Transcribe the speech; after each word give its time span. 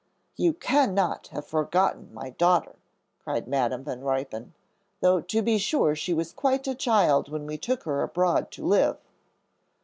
"You 0.35 0.53
cannot 0.53 1.27
have 1.27 1.45
forgotten 1.45 2.11
my 2.11 2.31
daughter," 2.31 2.75
cried 3.23 3.47
Madam 3.47 3.83
Van 3.83 4.01
Ruypen, 4.01 4.55
"though 4.99 5.21
to 5.21 5.43
be 5.43 5.59
sure 5.59 5.95
she 5.95 6.11
was 6.11 6.33
quite 6.33 6.67
a 6.67 6.73
child 6.73 7.29
when 7.29 7.45
we 7.45 7.59
took 7.59 7.83
her 7.83 8.01
abroad 8.01 8.49
to 8.53 8.65
live." 8.65 8.97